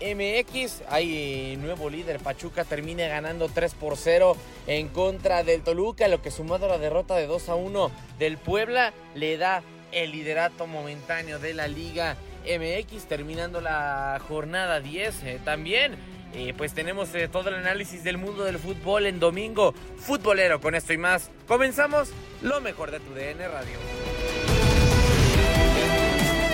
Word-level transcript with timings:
MX, 0.00 0.82
hay 0.88 1.56
nuevo 1.56 1.90
líder, 1.90 2.20
Pachuca 2.20 2.64
termina 2.64 3.06
ganando 3.06 3.48
3 3.48 3.74
por 3.74 3.96
0 3.96 4.36
en 4.66 4.88
contra 4.88 5.42
del 5.44 5.62
Toluca, 5.62 6.08
lo 6.08 6.22
que 6.22 6.30
sumado 6.30 6.66
a 6.66 6.70
la 6.70 6.78
derrota 6.78 7.14
de 7.16 7.26
2 7.26 7.48
a 7.48 7.54
1 7.54 7.90
del 8.18 8.38
Puebla 8.38 8.92
le 9.14 9.36
da 9.36 9.62
el 9.92 10.12
liderato 10.12 10.66
momentáneo 10.66 11.38
de 11.38 11.54
la 11.54 11.68
Liga 11.68 12.16
MX, 12.44 13.06
terminando 13.06 13.60
la 13.60 14.20
jornada 14.28 14.80
10 14.80 15.22
eh, 15.22 15.40
también. 15.44 15.96
eh, 16.34 16.52
pues 16.56 16.74
tenemos 16.74 17.14
eh, 17.14 17.28
todo 17.28 17.48
el 17.50 17.54
análisis 17.54 18.02
del 18.02 18.18
mundo 18.18 18.42
del 18.42 18.58
fútbol 18.58 19.06
en 19.06 19.20
domingo 19.20 19.72
futbolero. 19.98 20.60
Con 20.60 20.74
esto 20.74 20.92
y 20.92 20.98
más, 20.98 21.30
comenzamos 21.46 22.10
lo 22.42 22.60
mejor 22.60 22.90
de 22.90 22.98
tu 22.98 23.14
DN 23.14 23.46
Radio. 23.48 23.78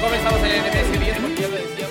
Comenzamos 0.02 0.40
el 0.42 0.50
NMS 0.62 1.00
10 1.00 1.18
porque 1.18 1.42
ya 1.42 1.48
lo 1.48 1.56
nuevo 1.56 1.89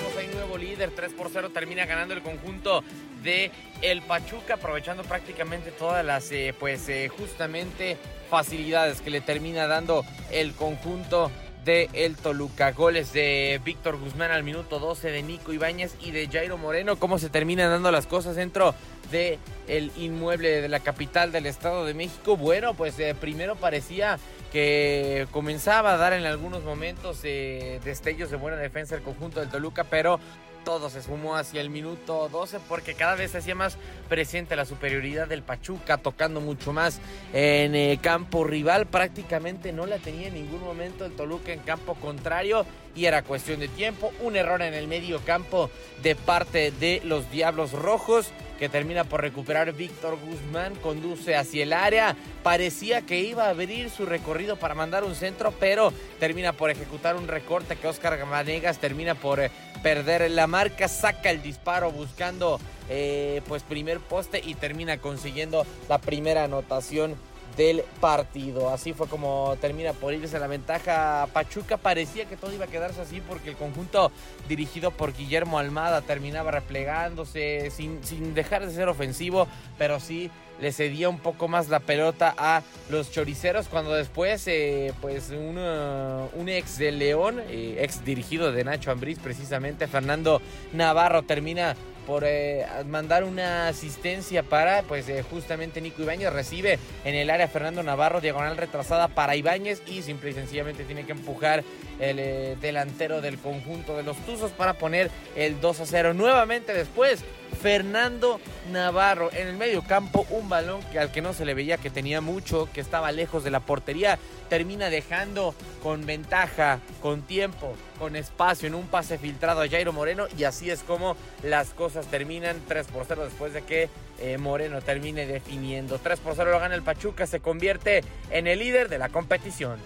líder, 0.70 0.90
3 0.94 1.12
por 1.14 1.30
0 1.32 1.50
termina 1.50 1.84
ganando 1.86 2.14
el 2.14 2.22
conjunto 2.22 2.82
de 3.22 3.50
el 3.82 4.02
Pachuca, 4.02 4.54
aprovechando 4.54 5.02
prácticamente 5.02 5.70
todas 5.70 6.04
las, 6.04 6.30
eh, 6.32 6.54
pues 6.58 6.88
eh, 6.88 7.08
justamente 7.08 7.96
facilidades 8.30 9.00
que 9.00 9.10
le 9.10 9.20
termina 9.20 9.66
dando 9.66 10.04
el 10.30 10.54
conjunto 10.54 11.30
de 11.64 11.90
el 11.92 12.16
Toluca. 12.16 12.72
Goles 12.72 13.12
de 13.12 13.60
Víctor 13.64 13.98
Guzmán 13.98 14.30
al 14.30 14.42
minuto 14.42 14.78
12, 14.78 15.10
de 15.10 15.22
Nico 15.22 15.52
Ibáñez 15.52 15.94
y 16.00 16.10
de 16.10 16.28
Jairo 16.28 16.56
Moreno. 16.56 16.96
Cómo 16.96 17.18
se 17.18 17.28
terminan 17.28 17.70
dando 17.70 17.90
las 17.90 18.06
cosas 18.06 18.36
dentro 18.36 18.74
de 19.10 19.38
el 19.68 19.92
inmueble 19.96 20.60
de 20.60 20.68
la 20.68 20.80
capital 20.80 21.32
del 21.32 21.46
Estado 21.46 21.84
de 21.84 21.94
México. 21.94 22.36
Bueno, 22.36 22.74
pues 22.74 22.98
eh, 22.98 23.14
primero 23.18 23.56
parecía 23.56 24.18
que 24.52 25.26
comenzaba 25.30 25.94
a 25.94 25.96
dar 25.96 26.12
en 26.12 26.24
algunos 26.24 26.64
momentos 26.64 27.20
eh, 27.24 27.80
destellos 27.84 28.30
de 28.30 28.36
buena 28.36 28.56
defensa 28.56 28.96
el 28.96 29.02
conjunto 29.02 29.40
del 29.40 29.48
Toluca, 29.48 29.84
pero 29.84 30.18
todo 30.64 30.90
se 30.90 31.02
sumó 31.02 31.36
hacia 31.36 31.60
el 31.60 31.70
minuto 31.70 32.28
12 32.28 32.58
porque 32.68 32.94
cada 32.94 33.14
vez 33.14 33.32
se 33.32 33.38
hacía 33.38 33.54
más 33.54 33.76
presente 34.08 34.56
la 34.56 34.64
superioridad 34.64 35.28
del 35.28 35.42
Pachuca, 35.42 35.98
tocando 35.98 36.40
mucho 36.40 36.72
más 36.72 37.00
en 37.32 37.74
eh, 37.74 37.98
campo 38.02 38.44
rival. 38.44 38.86
Prácticamente 38.86 39.72
no 39.72 39.86
la 39.86 39.98
tenía 39.98 40.28
en 40.28 40.34
ningún 40.34 40.62
momento 40.62 41.04
el 41.04 41.12
Toluca 41.12 41.52
en 41.52 41.60
campo 41.60 41.94
contrario 41.94 42.64
y 42.94 43.04
era 43.06 43.22
cuestión 43.22 43.60
de 43.60 43.68
tiempo. 43.68 44.12
Un 44.20 44.36
error 44.36 44.62
en 44.62 44.74
el 44.74 44.88
medio 44.88 45.20
campo 45.20 45.70
de 46.02 46.14
parte 46.16 46.70
de 46.72 47.00
los 47.04 47.30
Diablos 47.30 47.72
Rojos 47.72 48.32
que 48.60 48.68
termina 48.68 49.04
por 49.04 49.22
recuperar 49.22 49.72
Víctor 49.72 50.18
Guzmán, 50.22 50.74
conduce 50.76 51.34
hacia 51.34 51.62
el 51.62 51.72
área, 51.72 52.14
parecía 52.42 53.00
que 53.00 53.18
iba 53.20 53.46
a 53.46 53.48
abrir 53.48 53.88
su 53.88 54.04
recorrido 54.04 54.56
para 54.56 54.74
mandar 54.74 55.02
un 55.02 55.14
centro, 55.14 55.50
pero 55.58 55.94
termina 56.18 56.52
por 56.52 56.68
ejecutar 56.68 57.16
un 57.16 57.26
recorte 57.26 57.76
que 57.76 57.88
Oscar 57.88 58.22
Manegas 58.26 58.76
termina 58.76 59.14
por 59.14 59.40
eh, 59.40 59.50
perder 59.82 60.30
la 60.30 60.46
marca, 60.46 60.88
saca 60.88 61.30
el 61.30 61.42
disparo 61.42 61.90
buscando 61.90 62.60
eh, 62.88 63.42
pues 63.48 63.62
primer 63.62 64.00
poste 64.00 64.40
y 64.44 64.54
termina 64.54 64.98
consiguiendo 64.98 65.66
la 65.88 65.98
primera 65.98 66.44
anotación 66.44 67.16
del 67.56 67.82
partido. 68.00 68.70
Así 68.70 68.92
fue 68.92 69.06
como 69.08 69.56
termina 69.60 69.92
por 69.92 70.14
irse 70.14 70.38
la 70.38 70.46
ventaja 70.46 71.28
Pachuca. 71.32 71.76
Parecía 71.76 72.24
que 72.26 72.36
todo 72.36 72.52
iba 72.52 72.64
a 72.64 72.68
quedarse 72.68 73.00
así 73.00 73.20
porque 73.20 73.50
el 73.50 73.56
conjunto 73.56 74.12
dirigido 74.48 74.90
por 74.90 75.14
Guillermo 75.14 75.58
Almada 75.58 76.00
terminaba 76.02 76.50
replegándose 76.50 77.70
sin, 77.70 78.02
sin 78.04 78.34
dejar 78.34 78.66
de 78.66 78.72
ser 78.72 78.88
ofensivo, 78.88 79.46
pero 79.78 80.00
sí 80.00 80.30
le 80.60 80.72
cedía 80.72 81.08
un 81.08 81.18
poco 81.18 81.48
más 81.48 81.68
la 81.68 81.80
pelota 81.80 82.34
a 82.36 82.62
los 82.88 83.10
choriceros 83.10 83.68
cuando 83.68 83.94
después 83.94 84.46
eh, 84.46 84.92
pues 85.00 85.30
un, 85.30 85.58
uh, 85.58 86.28
un 86.34 86.48
ex 86.48 86.78
de 86.78 86.92
León, 86.92 87.40
eh, 87.48 87.78
ex 87.80 88.04
dirigido 88.04 88.52
de 88.52 88.64
Nacho 88.64 88.90
Ambriz 88.90 89.18
precisamente, 89.18 89.86
Fernando 89.86 90.40
Navarro 90.72 91.22
termina 91.22 91.76
por 92.10 92.24
eh, 92.26 92.66
mandar 92.86 93.22
una 93.22 93.68
asistencia 93.68 94.42
para, 94.42 94.82
pues 94.82 95.08
eh, 95.08 95.22
justamente 95.22 95.80
Nico 95.80 96.02
Ibáñez 96.02 96.32
recibe 96.32 96.78
en 97.04 97.14
el 97.14 97.30
área 97.30 97.46
Fernando 97.46 97.84
Navarro, 97.84 98.20
diagonal 98.20 98.56
retrasada 98.56 99.06
para 99.06 99.36
Ibáñez 99.36 99.80
y 99.86 100.02
simple 100.02 100.30
y 100.30 100.34
sencillamente 100.34 100.82
tiene 100.82 101.04
que 101.04 101.12
empujar 101.12 101.62
el 102.00 102.18
eh, 102.18 102.56
delantero 102.60 103.20
del 103.20 103.38
conjunto 103.38 103.96
de 103.96 104.02
los 104.02 104.16
Tuzos 104.26 104.50
para 104.50 104.74
poner 104.74 105.10
el 105.36 105.60
2 105.60 105.80
a 105.80 105.86
0. 105.86 106.14
Nuevamente 106.14 106.72
después, 106.72 107.22
Fernando 107.60 108.40
Navarro 108.72 109.30
en 109.32 109.48
el 109.48 109.56
medio 109.56 109.82
campo, 109.82 110.26
un 110.30 110.48
balón 110.48 110.82
que 110.90 110.98
al 110.98 111.12
que 111.12 111.20
no 111.20 111.32
se 111.32 111.44
le 111.44 111.54
veía 111.54 111.76
que 111.76 111.90
tenía 111.90 112.20
mucho, 112.20 112.68
que 112.72 112.80
estaba 112.80 113.12
lejos 113.12 113.44
de 113.44 113.50
la 113.50 113.60
portería, 113.60 114.18
termina 114.48 114.88
dejando 114.88 115.54
con 115.82 116.06
ventaja, 116.06 116.80
con 117.02 117.22
tiempo, 117.22 117.74
con 117.98 118.16
espacio 118.16 118.66
en 118.66 118.74
un 118.74 118.86
pase 118.86 119.18
filtrado 119.18 119.60
a 119.60 119.68
Jairo 119.68 119.92
Moreno 119.92 120.26
y 120.38 120.44
así 120.44 120.70
es 120.70 120.82
como 120.82 121.16
las 121.42 121.70
cosas 121.70 122.06
terminan 122.06 122.56
3 122.66 122.86
por 122.86 123.04
0 123.06 123.24
después 123.24 123.52
de 123.52 123.62
que 123.62 123.88
eh, 124.20 124.38
Moreno 124.38 124.80
termine 124.80 125.26
definiendo. 125.26 125.98
3 125.98 126.18
por 126.20 126.34
0 126.34 126.50
lo 126.50 126.60
gana 126.60 126.74
el 126.74 126.82
Pachuca, 126.82 127.26
se 127.26 127.40
convierte 127.40 128.02
en 128.30 128.46
el 128.46 128.58
líder 128.58 128.88
de 128.88 128.98
la 128.98 129.10
competición. 129.10 129.78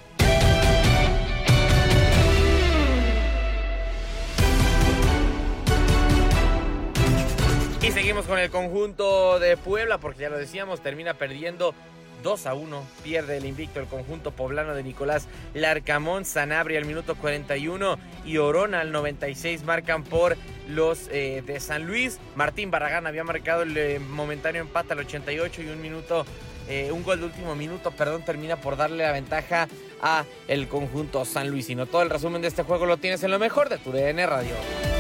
Seguimos 7.92 8.26
con 8.26 8.38
el 8.38 8.50
conjunto 8.50 9.38
de 9.38 9.56
Puebla 9.56 9.98
porque 9.98 10.22
ya 10.22 10.28
lo 10.28 10.36
decíamos, 10.36 10.82
termina 10.82 11.14
perdiendo 11.14 11.74
2 12.22 12.46
a 12.46 12.54
1. 12.54 12.84
Pierde 13.04 13.36
el 13.36 13.44
invicto 13.44 13.78
el 13.78 13.86
conjunto 13.86 14.32
poblano 14.32 14.74
de 14.74 14.82
Nicolás 14.82 15.28
Larcamón, 15.54 16.24
Sanabria 16.24 16.80
al 16.80 16.86
minuto 16.86 17.14
41 17.14 17.96
y 18.26 18.38
Orona 18.38 18.80
al 18.80 18.90
96 18.90 19.62
marcan 19.62 20.02
por 20.02 20.36
los 20.68 21.08
eh, 21.12 21.42
de 21.46 21.60
San 21.60 21.86
Luis. 21.86 22.18
Martín 22.34 22.70
Barragán 22.70 23.06
había 23.06 23.22
marcado 23.22 23.62
el 23.62 23.76
eh, 23.76 24.00
momentáneo 24.00 24.62
empate 24.62 24.92
al 24.92 24.98
88 24.98 25.62
y 25.62 25.68
un 25.68 25.80
minuto, 25.80 26.26
eh, 26.68 26.90
un 26.90 27.04
gol 27.04 27.20
de 27.20 27.26
último 27.26 27.54
minuto, 27.54 27.92
perdón, 27.92 28.22
termina 28.24 28.56
por 28.56 28.76
darle 28.76 29.04
la 29.04 29.12
ventaja 29.12 29.68
a 30.02 30.24
el 30.48 30.68
conjunto 30.68 31.24
San 31.24 31.48
Luisino. 31.48 31.86
Todo 31.86 32.02
el 32.02 32.10
resumen 32.10 32.42
de 32.42 32.48
este 32.48 32.64
juego 32.64 32.86
lo 32.86 32.96
tienes 32.96 33.22
en 33.22 33.30
lo 33.30 33.38
mejor 33.38 33.68
de 33.68 33.78
tu 33.78 33.92
DN 33.92 34.26
Radio. 34.26 34.93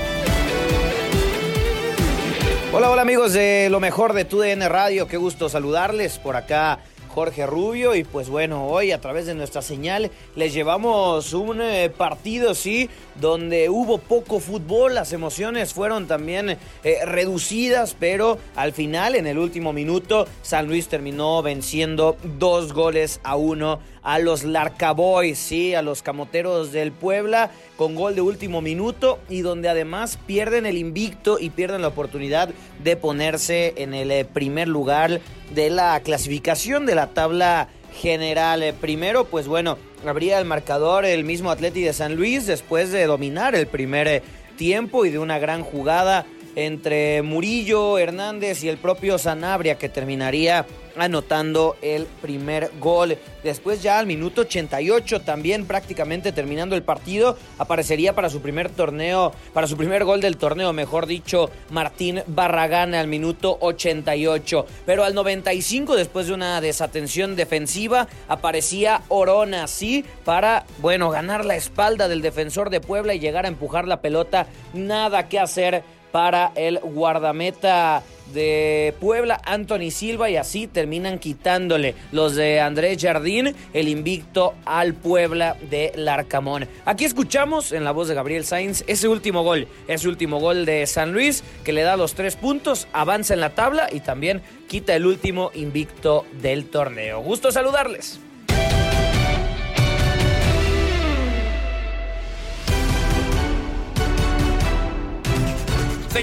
Hola, 2.76 2.90
hola 2.90 3.02
amigos 3.02 3.32
de 3.32 3.68
lo 3.70 3.78
mejor 3.78 4.14
de 4.14 4.24
tu 4.24 4.40
DN 4.40 4.68
Radio, 4.68 5.06
qué 5.06 5.16
gusto 5.16 5.48
saludarles. 5.48 6.18
Por 6.18 6.34
acá. 6.34 6.80
Jorge 7.14 7.46
Rubio. 7.46 7.94
Y 7.94 8.02
pues 8.02 8.28
bueno, 8.28 8.66
hoy 8.66 8.90
a 8.90 9.00
través 9.00 9.26
de 9.26 9.34
nuestra 9.34 9.62
señal 9.62 10.10
les 10.34 10.52
llevamos 10.52 11.32
un 11.32 11.60
eh, 11.62 11.88
partido, 11.88 12.54
sí, 12.54 12.90
donde 13.14 13.70
hubo 13.70 13.98
poco 13.98 14.40
fútbol, 14.40 14.94
las 14.94 15.12
emociones 15.12 15.72
fueron 15.72 16.08
también 16.08 16.50
eh, 16.50 16.58
reducidas, 17.04 17.96
pero 17.98 18.38
al 18.56 18.72
final, 18.72 19.14
en 19.14 19.28
el 19.28 19.38
último 19.38 19.72
minuto, 19.72 20.26
San 20.42 20.66
Luis 20.66 20.88
terminó 20.88 21.40
venciendo 21.42 22.16
dos 22.38 22.72
goles 22.72 23.20
a 23.22 23.36
uno 23.36 23.78
a 24.04 24.18
los 24.18 24.44
Larcaboys, 24.44 25.38
sí, 25.38 25.74
a 25.74 25.82
los 25.82 26.02
Camoteros 26.02 26.70
del 26.70 26.92
Puebla, 26.92 27.50
con 27.76 27.94
gol 27.94 28.14
de 28.14 28.20
último 28.20 28.60
minuto 28.60 29.18
y 29.28 29.40
donde 29.40 29.68
además 29.68 30.18
pierden 30.26 30.66
el 30.66 30.76
invicto 30.76 31.38
y 31.40 31.50
pierden 31.50 31.82
la 31.82 31.88
oportunidad 31.88 32.50
de 32.82 32.96
ponerse 32.96 33.74
en 33.78 33.94
el 33.94 34.10
eh, 34.10 34.24
primer 34.24 34.68
lugar 34.68 35.20
de 35.54 35.70
la 35.70 35.98
clasificación 36.00 36.86
de 36.86 36.94
la 36.94 37.08
tabla 37.08 37.68
general. 37.94 38.62
Eh, 38.62 38.74
primero, 38.74 39.24
pues 39.24 39.48
bueno, 39.48 39.78
abría 40.06 40.38
el 40.38 40.44
marcador 40.44 41.06
el 41.06 41.24
mismo 41.24 41.50
Atleti 41.50 41.80
de 41.80 41.94
San 41.94 42.14
Luis 42.14 42.46
después 42.46 42.92
de 42.92 43.06
dominar 43.06 43.54
el 43.54 43.66
primer 43.66 44.06
eh, 44.06 44.22
tiempo 44.56 45.06
y 45.06 45.10
de 45.10 45.18
una 45.18 45.38
gran 45.38 45.62
jugada 45.62 46.26
entre 46.56 47.22
Murillo, 47.22 47.98
Hernández 47.98 48.62
y 48.62 48.68
el 48.68 48.76
propio 48.76 49.18
Sanabria 49.18 49.76
que 49.76 49.88
terminaría 49.88 50.66
anotando 50.96 51.76
el 51.82 52.06
primer 52.22 52.70
gol. 52.80 53.18
Después 53.42 53.82
ya 53.82 53.98
al 53.98 54.06
minuto 54.06 54.42
88 54.42 55.20
también 55.20 55.66
prácticamente 55.66 56.32
terminando 56.32 56.74
el 56.76 56.82
partido 56.82 57.36
aparecería 57.58 58.14
para 58.14 58.30
su 58.30 58.40
primer 58.40 58.70
torneo, 58.70 59.32
para 59.52 59.66
su 59.66 59.76
primer 59.76 60.04
gol 60.04 60.20
del 60.20 60.36
torneo, 60.36 60.72
mejor 60.72 61.06
dicho, 61.06 61.50
Martín 61.70 62.22
Barragán 62.26 62.94
al 62.94 63.08
minuto 63.08 63.58
88. 63.60 64.66
Pero 64.86 65.04
al 65.04 65.14
95 65.14 65.96
después 65.96 66.26
de 66.26 66.34
una 66.34 66.60
desatención 66.60 67.36
defensiva 67.36 68.08
aparecía 68.28 69.02
Orona, 69.08 69.66
sí, 69.68 70.04
para, 70.24 70.64
bueno, 70.78 71.10
ganar 71.10 71.44
la 71.44 71.56
espalda 71.56 72.08
del 72.08 72.22
defensor 72.22 72.70
de 72.70 72.80
Puebla 72.80 73.14
y 73.14 73.20
llegar 73.20 73.44
a 73.44 73.48
empujar 73.48 73.86
la 73.86 74.00
pelota. 74.00 74.46
Nada 74.72 75.28
que 75.28 75.38
hacer 75.38 75.82
para 76.12 76.52
el 76.54 76.78
guardameta 76.78 78.02
de 78.32 78.94
Puebla, 79.00 79.40
Anthony 79.44 79.90
Silva, 79.90 80.30
y 80.30 80.36
así 80.36 80.66
terminan 80.66 81.18
quitándole 81.18 81.94
los 82.12 82.34
de 82.34 82.60
Andrés 82.60 82.98
Jardín 83.00 83.54
el 83.72 83.88
invicto 83.88 84.54
al 84.64 84.94
Puebla 84.94 85.56
de 85.70 85.92
Larcamón. 85.96 86.66
Aquí 86.84 87.04
escuchamos 87.04 87.72
en 87.72 87.84
la 87.84 87.92
voz 87.92 88.08
de 88.08 88.14
Gabriel 88.14 88.44
Sainz 88.44 88.84
ese 88.86 89.08
último 89.08 89.42
gol, 89.42 89.68
ese 89.88 90.08
último 90.08 90.40
gol 90.40 90.64
de 90.64 90.86
San 90.86 91.12
Luis 91.12 91.44
que 91.64 91.72
le 91.72 91.82
da 91.82 91.96
los 91.96 92.14
tres 92.14 92.36
puntos, 92.36 92.88
avanza 92.92 93.34
en 93.34 93.40
la 93.40 93.54
tabla 93.54 93.88
y 93.92 94.00
también 94.00 94.42
quita 94.68 94.94
el 94.94 95.06
último 95.06 95.50
invicto 95.54 96.24
del 96.40 96.66
torneo. 96.66 97.20
Gusto 97.20 97.52
saludarles. 97.52 98.20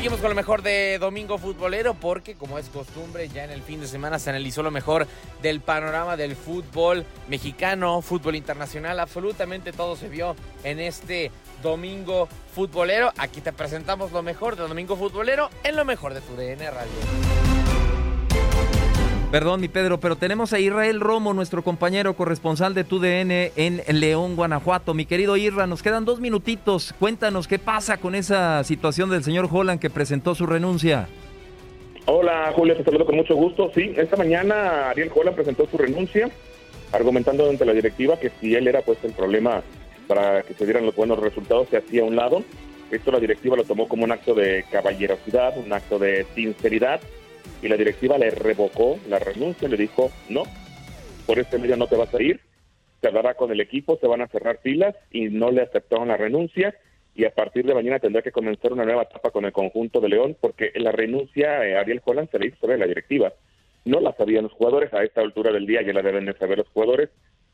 Seguimos 0.02 0.20
con 0.20 0.30
lo 0.30 0.36
mejor 0.36 0.64
de 0.64 0.98
Domingo 0.98 1.38
Futbolero 1.38 1.94
porque 1.94 2.34
como 2.34 2.58
es 2.58 2.70
costumbre 2.70 3.30
ya 3.30 3.44
en 3.44 3.52
el 3.52 3.62
fin 3.62 3.80
de 3.80 3.86
semana 3.86 4.18
se 4.18 4.32
analizó 4.32 4.64
lo 4.64 4.72
mejor 4.72 5.06
del 5.44 5.62
panorama 5.62 6.18
del 6.18 6.36
fútbol 6.36 7.06
mexicano, 7.28 8.02
fútbol 8.02 8.36
internacional, 8.36 9.00
absolutamente 9.00 9.72
todo 9.72 9.96
se 9.96 10.10
vio 10.10 10.36
en 10.64 10.80
este 10.80 11.30
Domingo 11.62 12.28
Futbolero. 12.56 13.14
Aquí 13.16 13.42
te 13.42 13.54
presentamos 13.54 14.12
lo 14.12 14.24
mejor 14.24 14.56
de 14.56 14.68
Domingo 14.68 14.96
Futbolero 14.96 15.52
en 15.64 15.76
lo 15.76 15.86
mejor 15.86 16.16
de 16.16 16.22
tu 16.22 16.36
DN 16.36 16.72
Radio. 16.72 17.91
Perdón, 19.32 19.62
mi 19.62 19.70
Pedro, 19.70 19.98
pero 19.98 20.18
tenemos 20.18 20.52
a 20.52 20.60
Israel 20.60 21.00
Romo, 21.00 21.34
nuestro 21.34 21.64
compañero 21.64 22.16
corresponsal 22.16 22.74
de 22.74 22.84
TUDN 22.84 23.32
en 23.56 24.00
León, 24.02 24.36
Guanajuato. 24.36 24.94
Mi 24.94 25.06
querido 25.06 25.38
Irra, 25.38 25.68
nos 25.68 25.82
quedan 25.82 26.04
dos 26.04 26.20
minutitos. 26.20 26.94
Cuéntanos 27.00 27.48
qué 27.48 27.58
pasa 27.58 27.96
con 27.96 28.14
esa 28.14 28.62
situación 28.66 29.10
del 29.10 29.24
señor 29.24 29.48
Holland 29.50 29.80
que 29.80 29.90
presentó 29.90 30.36
su 30.36 30.46
renuncia. 30.46 31.08
Hola, 32.08 32.52
Julio, 32.54 32.76
te 32.76 32.84
saludo 32.84 33.06
con 33.06 33.16
mucho 33.16 33.34
gusto. 33.36 33.72
Sí, 33.74 33.94
esta 33.96 34.18
mañana 34.18 34.90
Ariel 34.90 35.10
Holland 35.16 35.36
presentó 35.36 35.66
su 35.66 35.78
renuncia, 35.78 36.30
argumentando 36.92 37.50
ante 37.50 37.64
la 37.64 37.72
directiva 37.72 38.20
que 38.20 38.32
si 38.42 38.54
él 38.56 38.68
era 38.68 38.82
pues 38.82 38.98
el 39.04 39.14
problema 39.14 39.64
para 40.08 40.44
que 40.44 40.56
se 40.56 40.66
dieran 40.66 40.86
los 40.86 40.96
buenos 40.96 41.18
resultados, 41.18 41.70
se 41.70 41.78
hacía 41.78 42.02
a 42.02 42.06
un 42.06 42.18
lado. 42.18 42.44
Esto 42.92 43.14
la 43.14 43.20
directiva 43.22 43.56
lo 43.56 43.64
tomó 43.64 43.88
como 43.88 44.04
un 44.04 44.12
acto 44.12 44.34
de 44.34 44.66
caballerosidad, 44.70 45.58
un 45.58 45.72
acto 45.72 46.00
de 46.00 46.26
sinceridad 46.36 47.00
y 47.62 47.68
la 47.68 47.78
directiva 47.78 48.18
le 48.18 48.32
revocó 48.32 49.00
la 49.08 49.20
renuncia, 49.20 49.68
le 49.68 49.78
dijo, 49.78 50.12
no, 50.30 50.44
por 51.26 51.40
este 51.40 51.58
medio 51.58 51.78
no 51.78 51.88
te 51.88 51.96
vas 51.96 52.14
a 52.14 52.22
ir, 52.22 52.42
se 53.02 53.08
hablará 53.08 53.34
con 53.34 53.52
el 53.52 53.60
equipo, 53.60 53.98
se 53.98 54.08
van 54.08 54.22
a 54.22 54.28
cerrar 54.28 54.60
filas 54.62 54.96
y 55.12 55.30
no 55.30 55.52
le 55.52 55.62
aceptaron 55.62 56.08
la 56.08 56.18
renuncia 56.18 56.76
y 57.16 57.26
a 57.26 57.32
partir 57.32 57.66
de 57.66 57.74
mañana 57.74 58.00
tendrá 58.00 58.22
que 58.22 58.32
comenzar 58.32 58.72
una 58.72 58.86
nueva 58.86 59.04
etapa 59.04 59.32
con 59.32 59.46
el 59.46 59.52
conjunto 59.52 60.00
de 60.00 60.10
León 60.10 60.38
porque 60.40 60.72
la 60.76 60.92
renuncia 60.92 61.58
a 61.58 61.82
Ariel 61.82 62.02
Holland 62.04 62.30
se 62.30 62.40
le 62.40 62.48
hizo 62.48 62.58
sobre 62.58 62.78
la 62.78 62.88
directiva. 62.88 63.34
No 63.84 64.00
la 64.00 64.14
sabían 64.14 64.44
los 64.44 64.54
jugadores, 64.54 64.94
a 64.94 65.04
esta 65.04 65.22
altura 65.22 65.52
del 65.52 65.66
día 65.66 65.82
ya 65.82 65.94
la 65.94 66.04
deben 66.04 66.26
de 66.26 66.34
saber 66.34 66.60
los 66.60 66.68
jugadores, 66.70 67.10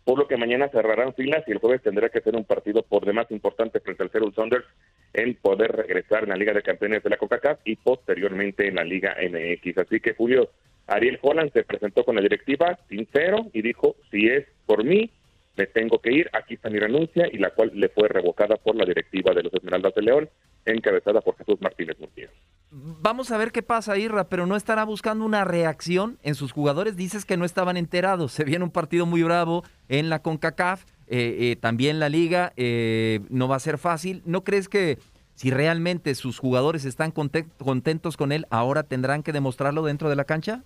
por 0.08 0.18
lo 0.18 0.26
que 0.26 0.38
mañana 0.38 0.70
cerrarán 0.70 1.14
filas 1.16 1.44
y 1.48 1.52
el 1.52 1.58
jueves 1.58 1.82
tendrá 1.82 2.08
que 2.08 2.22
ser 2.22 2.34
un 2.34 2.46
partido 2.46 2.82
por 2.82 3.06
demás 3.06 3.30
importante 3.30 3.82
frente 3.82 4.04
al 4.04 4.10
Seattle 4.10 4.32
Saunders 4.34 4.66
en 5.12 5.36
poder 5.36 5.70
regresar 5.74 6.24
en 6.24 6.30
la 6.30 6.38
Liga 6.38 6.54
de 6.54 6.62
Campeones 6.62 7.04
de 7.04 7.10
la 7.10 7.18
CONCACAF 7.18 7.60
y 7.66 7.76
posteriormente 7.76 8.70
en 8.70 8.76
la 8.76 8.86
Liga 8.86 9.18
MX. 9.22 9.80
Así 9.80 10.00
que 10.00 10.14
Julio 10.14 10.50
Ariel 10.88 11.20
Holland 11.22 11.52
se 11.52 11.66
presentó 11.66 12.06
con 12.06 12.16
la 12.16 12.22
directiva 12.22 12.80
sincero 12.88 13.48
y 13.52 13.62
dijo, 13.62 13.98
si 14.10 14.30
es 14.30 14.46
por 14.66 14.86
mí, 14.86 15.12
me 15.58 15.68
tengo 15.68 16.00
que 16.00 16.14
ir, 16.14 16.30
aquí 16.32 16.54
está 16.54 16.70
mi 16.70 16.80
renuncia 16.80 17.28
y 17.30 17.38
la 17.40 17.50
cual 17.50 17.72
le 17.74 17.90
fue 17.90 18.08
revocada 18.08 18.56
por 18.56 18.78
la 18.78 18.86
directiva 18.86 19.34
de 19.34 19.44
los 19.44 19.54
Esmeraldas 19.54 19.94
de 19.94 20.04
León, 20.04 20.30
encabezada 20.64 21.20
por 21.20 21.36
Jesús 21.36 21.60
Martínez 21.60 22.00
Murguía. 22.00 22.30
Vamos 22.70 23.32
a 23.32 23.38
ver 23.38 23.52
qué 23.52 23.64
pasa, 23.64 23.98
Irra, 23.98 24.26
pero 24.26 24.46
no 24.46 24.56
estará 24.56 24.84
buscando 24.84 25.24
una 25.24 25.46
reacción 25.46 26.18
en 26.24 26.36
sus 26.36 26.52
jugadores. 26.52 26.98
Dices 26.98 27.24
que 27.26 27.38
no 27.38 27.46
estaban 27.46 27.78
enterados. 27.78 28.34
Se 28.34 28.44
viene 28.44 28.66
un 28.66 28.72
partido 28.72 29.06
muy 29.06 29.24
bravo 29.24 29.64
en 29.88 30.10
la 30.10 30.22
CONCACAF 30.22 30.84
eh, 31.10 31.38
eh, 31.40 31.56
también 31.56 32.00
la 32.00 32.10
liga 32.10 32.52
eh, 32.58 33.22
no 33.30 33.48
va 33.48 33.56
a 33.56 33.60
ser 33.60 33.78
fácil. 33.78 34.22
¿No 34.26 34.44
crees 34.44 34.68
que 34.68 34.98
si 35.36 35.52
realmente 35.52 36.14
sus 36.16 36.40
jugadores 36.40 36.84
están 36.84 37.12
contentos 37.12 38.18
con 38.18 38.32
él, 38.32 38.46
ahora 38.50 38.84
tendrán 38.84 39.24
que 39.24 39.32
demostrarlo 39.32 39.84
dentro 39.84 40.10
de 40.10 40.16
la 40.16 40.26
cancha? 40.26 40.64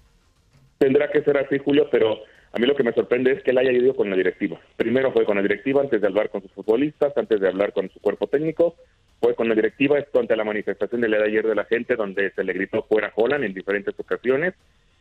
Tendrá 0.79 1.11
que 1.11 1.21
ser 1.23 1.37
así, 1.37 1.59
Julio, 1.59 1.87
pero 1.91 2.17
a 2.53 2.59
mí 2.59 2.67
lo 2.67 2.75
que 2.75 2.83
me 2.83 2.91
sorprende 2.91 3.31
es 3.31 3.43
que 3.43 3.51
él 3.51 3.57
haya 3.57 3.71
ido 3.71 3.95
con 3.95 4.09
la 4.09 4.15
directiva. 4.15 4.59
Primero 4.75 5.13
fue 5.13 5.25
con 5.25 5.37
la 5.37 5.41
directiva 5.41 5.81
antes 5.81 6.01
de 6.01 6.07
hablar 6.07 6.29
con 6.29 6.41
sus 6.41 6.51
futbolistas, 6.51 7.15
antes 7.15 7.39
de 7.39 7.47
hablar 7.47 7.71
con 7.71 7.89
su 7.89 7.99
cuerpo 8.01 8.27
técnico. 8.27 8.75
Fue 9.21 9.35
con 9.35 9.47
la 9.47 9.55
directiva, 9.55 9.99
esto 9.99 10.19
ante 10.19 10.35
la 10.35 10.43
manifestación 10.43 10.99
del 10.99 11.11
día 11.11 11.21
de 11.21 11.27
ayer 11.27 11.47
de 11.47 11.55
la 11.55 11.63
gente, 11.63 11.95
donde 11.95 12.31
se 12.31 12.43
le 12.43 12.53
gritó 12.53 12.83
fuera 12.83 13.13
Holland 13.15 13.45
en 13.45 13.53
diferentes 13.53 13.97
ocasiones. 13.97 14.53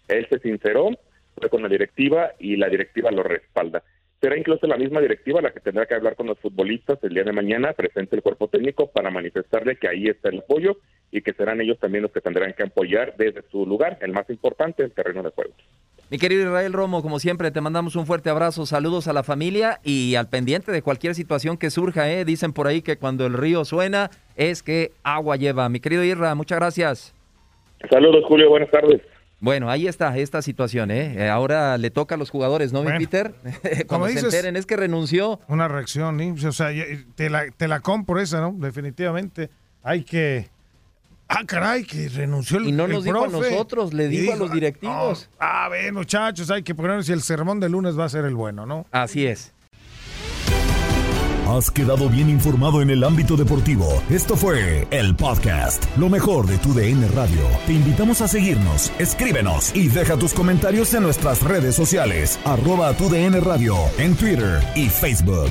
Él 0.06 0.26
se 0.30 0.38
sinceró, 0.38 0.90
fue 1.34 1.48
con 1.48 1.62
la 1.62 1.68
directiva 1.68 2.32
y 2.38 2.56
la 2.56 2.68
directiva 2.68 3.10
lo 3.10 3.24
respalda. 3.24 3.82
Será 4.20 4.36
incluso 4.36 4.66
la 4.66 4.76
misma 4.76 5.00
directiva 5.00 5.40
la 5.40 5.50
que 5.50 5.60
tendrá 5.60 5.86
que 5.86 5.94
hablar 5.94 6.14
con 6.14 6.26
los 6.26 6.38
futbolistas 6.38 7.02
el 7.02 7.14
día 7.14 7.24
de 7.24 7.32
mañana, 7.32 7.72
presente 7.72 8.14
el 8.14 8.22
cuerpo 8.22 8.48
técnico, 8.48 8.90
para 8.90 9.10
manifestarle 9.10 9.76
que 9.76 9.88
ahí 9.88 10.08
está 10.08 10.28
el 10.28 10.40
apoyo 10.40 10.76
y 11.10 11.22
que 11.22 11.32
serán 11.32 11.60
ellos 11.60 11.78
también 11.80 12.02
los 12.02 12.12
que 12.12 12.20
tendrán 12.20 12.52
que 12.52 12.62
apoyar 12.62 13.16
desde 13.16 13.42
su 13.50 13.64
lugar, 13.66 13.98
el 14.02 14.12
más 14.12 14.28
importante, 14.28 14.84
el 14.84 14.92
terreno 14.92 15.22
de 15.22 15.30
juego. 15.30 15.54
Mi 16.10 16.18
querido 16.18 16.42
Israel 16.42 16.72
Romo, 16.72 17.02
como 17.02 17.20
siempre, 17.20 17.52
te 17.52 17.60
mandamos 17.60 17.94
un 17.94 18.04
fuerte 18.04 18.30
abrazo, 18.30 18.66
saludos 18.66 19.06
a 19.06 19.12
la 19.12 19.22
familia 19.22 19.78
y 19.84 20.16
al 20.16 20.28
pendiente 20.28 20.72
de 20.72 20.82
cualquier 20.82 21.14
situación 21.14 21.56
que 21.56 21.70
surja. 21.70 22.10
¿eh? 22.10 22.24
Dicen 22.24 22.52
por 22.52 22.66
ahí 22.66 22.82
que 22.82 22.96
cuando 22.96 23.26
el 23.26 23.34
río 23.34 23.64
suena 23.64 24.10
es 24.34 24.64
que 24.64 24.90
agua 25.04 25.36
lleva. 25.36 25.68
Mi 25.68 25.78
querido 25.78 26.02
Irra, 26.02 26.34
muchas 26.34 26.58
gracias. 26.58 27.14
Saludos, 27.88 28.24
Julio, 28.26 28.50
buenas 28.50 28.72
tardes. 28.72 29.00
Bueno, 29.38 29.70
ahí 29.70 29.86
está 29.86 30.18
esta 30.18 30.42
situación, 30.42 30.90
¿eh? 30.90 31.14
¿eh? 31.16 31.28
Ahora 31.28 31.78
le 31.78 31.90
toca 31.90 32.16
a 32.16 32.18
los 32.18 32.30
jugadores, 32.30 32.72
¿no, 32.72 32.82
Peter? 32.82 33.32
Cuando 33.86 34.08
se 34.08 34.18
enteren 34.18 34.56
es 34.56 34.66
que 34.66 34.76
renunció. 34.76 35.38
Una 35.46 35.68
reacción, 35.68 36.18
¿sí? 36.18 36.44
o 36.44 36.50
sea, 36.50 36.70
te 37.14 37.30
la, 37.30 37.52
te 37.56 37.68
la 37.68 37.78
compro 37.78 38.18
esa, 38.18 38.40
¿no? 38.40 38.52
Definitivamente 38.58 39.48
hay 39.84 40.02
que 40.02 40.48
Ah, 41.32 41.44
caray, 41.46 41.84
que 41.84 42.08
renunció 42.08 42.58
el 42.58 42.66
Y 42.66 42.72
no 42.72 42.86
el 42.86 42.92
nos 42.92 43.04
dijo 43.04 43.24
a 43.24 43.28
nosotros, 43.28 43.94
le 43.94 44.08
dijo 44.08 44.32
a 44.32 44.36
los 44.36 44.50
directivos. 44.50 45.30
Ah, 45.38 45.68
ver, 45.68 45.92
muchachos, 45.92 46.50
hay 46.50 46.64
que 46.64 46.74
poner 46.74 47.04
si 47.04 47.12
el 47.12 47.22
sermón 47.22 47.60
de 47.60 47.68
lunes 47.68 47.96
va 47.96 48.06
a 48.06 48.08
ser 48.08 48.24
el 48.24 48.34
bueno, 48.34 48.66
¿no? 48.66 48.84
Así 48.90 49.26
es. 49.26 49.52
Has 51.46 51.70
quedado 51.70 52.08
bien 52.08 52.28
informado 52.28 52.82
en 52.82 52.90
el 52.90 53.04
ámbito 53.04 53.36
deportivo. 53.36 54.02
Esto 54.10 54.36
fue 54.36 54.88
el 54.90 55.14
podcast, 55.14 55.84
lo 55.96 56.08
mejor 56.08 56.46
de 56.46 56.58
tu 56.58 56.74
DN 56.74 57.06
Radio. 57.08 57.42
Te 57.66 57.74
invitamos 57.74 58.20
a 58.20 58.28
seguirnos, 58.28 58.92
escríbenos 58.98 59.74
y 59.74 59.88
deja 59.88 60.16
tus 60.16 60.34
comentarios 60.34 60.94
en 60.94 61.04
nuestras 61.04 61.42
redes 61.42 61.76
sociales, 61.76 62.40
arroba 62.44 62.92
tu 62.94 63.08
DN 63.08 63.38
Radio, 63.40 63.76
en 63.98 64.16
Twitter 64.16 64.60
y 64.74 64.88
Facebook. 64.88 65.50